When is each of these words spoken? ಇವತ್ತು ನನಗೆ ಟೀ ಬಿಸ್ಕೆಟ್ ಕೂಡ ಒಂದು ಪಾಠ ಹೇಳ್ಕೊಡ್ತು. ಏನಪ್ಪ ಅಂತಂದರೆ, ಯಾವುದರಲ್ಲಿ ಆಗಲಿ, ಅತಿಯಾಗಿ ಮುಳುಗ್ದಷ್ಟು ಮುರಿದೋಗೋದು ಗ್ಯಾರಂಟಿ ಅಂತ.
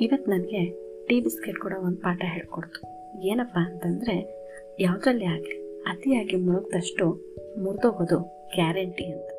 ಇವತ್ತು 0.00 0.30
ನನಗೆ 0.30 0.70
ಟೀ 1.06 1.20
ಬಿಸ್ಕೆಟ್ 1.20 1.56
ಕೂಡ 1.56 1.72
ಒಂದು 1.84 1.96
ಪಾಠ 1.96 2.22
ಹೇಳ್ಕೊಡ್ತು. 2.26 2.82
ಏನಪ್ಪ 3.22 3.58
ಅಂತಂದರೆ, 3.58 4.46
ಯಾವುದರಲ್ಲಿ 4.80 5.24
ಆಗಲಿ, 5.24 5.80
ಅತಿಯಾಗಿ 5.82 6.36
ಮುಳುಗ್ದಷ್ಟು 6.36 7.06
ಮುರಿದೋಗೋದು 7.62 8.18
ಗ್ಯಾರಂಟಿ 8.54 9.04
ಅಂತ. 9.04 9.35